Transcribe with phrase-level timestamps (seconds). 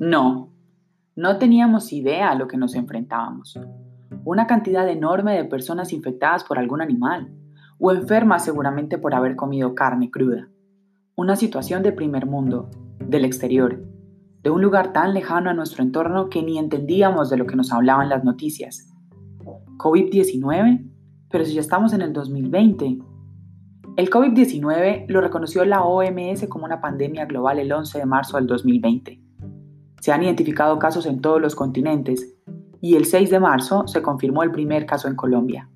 [0.00, 0.50] No,
[1.14, 3.60] no teníamos idea a lo que nos enfrentábamos.
[4.24, 7.30] Una cantidad enorme de personas infectadas por algún animal
[7.78, 10.48] o enfermas seguramente por haber comido carne cruda.
[11.16, 13.84] Una situación de primer mundo, del exterior,
[14.42, 17.70] de un lugar tan lejano a nuestro entorno que ni entendíamos de lo que nos
[17.70, 18.90] hablaban las noticias.
[19.76, 20.90] ¿COVID-19?
[21.28, 23.00] Pero si ya estamos en el 2020.
[23.98, 28.46] El COVID-19 lo reconoció la OMS como una pandemia global el 11 de marzo del
[28.46, 29.29] 2020.
[30.00, 32.34] Se han identificado casos en todos los continentes
[32.80, 35.68] y el 6 de marzo se confirmó el primer caso en Colombia.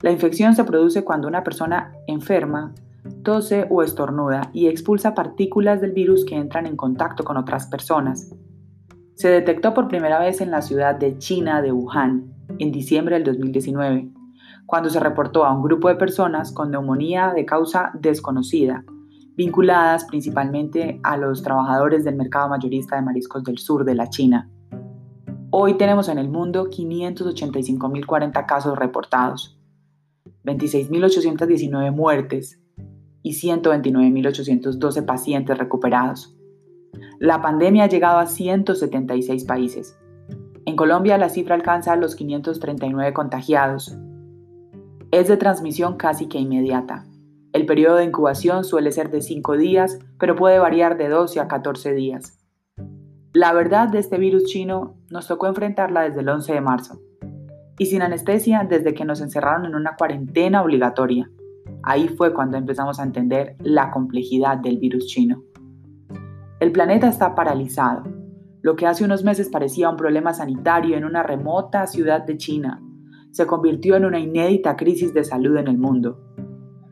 [0.00, 2.74] La infección se produce cuando una persona enferma
[3.22, 8.34] tose o estornuda y expulsa partículas del virus que entran en contacto con otras personas.
[9.14, 13.24] Se detectó por primera vez en la ciudad de China de Wuhan en diciembre del
[13.24, 14.10] 2019,
[14.66, 18.84] cuando se reportó a un grupo de personas con neumonía de causa desconocida,
[19.38, 24.50] vinculadas principalmente a los trabajadores del mercado mayorista de mariscos del sur de la China.
[25.50, 29.56] Hoy tenemos en el mundo 585.040 casos reportados,
[30.44, 32.60] 26.819 muertes
[33.22, 36.36] y 129.812 pacientes recuperados.
[37.20, 39.96] La pandemia ha llegado a 176 países.
[40.66, 43.96] En Colombia la cifra alcanza los 539 contagiados.
[45.12, 47.06] Es de transmisión casi que inmediata.
[47.58, 51.48] El periodo de incubación suele ser de 5 días, pero puede variar de 12 a
[51.48, 52.38] 14 días.
[53.32, 57.00] La verdad de este virus chino nos tocó enfrentarla desde el 11 de marzo
[57.76, 61.28] y sin anestesia desde que nos encerraron en una cuarentena obligatoria.
[61.82, 65.42] Ahí fue cuando empezamos a entender la complejidad del virus chino.
[66.60, 68.04] El planeta está paralizado.
[68.62, 72.80] Lo que hace unos meses parecía un problema sanitario en una remota ciudad de China
[73.30, 76.27] se convirtió en una inédita crisis de salud en el mundo.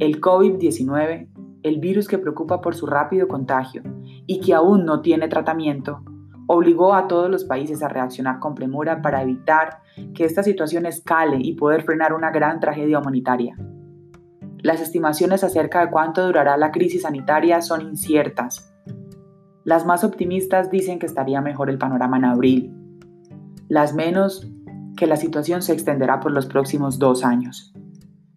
[0.00, 1.28] El COVID-19,
[1.62, 3.82] el virus que preocupa por su rápido contagio
[4.26, 6.02] y que aún no tiene tratamiento,
[6.46, 9.82] obligó a todos los países a reaccionar con premura para evitar
[10.14, 13.58] que esta situación escale y poder frenar una gran tragedia humanitaria.
[14.62, 18.74] Las estimaciones acerca de cuánto durará la crisis sanitaria son inciertas.
[19.64, 22.74] Las más optimistas dicen que estaría mejor el panorama en abril.
[23.68, 24.50] Las menos
[24.96, 27.74] que la situación se extenderá por los próximos dos años.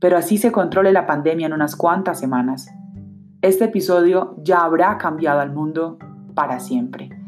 [0.00, 2.68] Pero así se controle la pandemia en unas cuantas semanas.
[3.42, 5.98] Este episodio ya habrá cambiado al mundo
[6.34, 7.19] para siempre.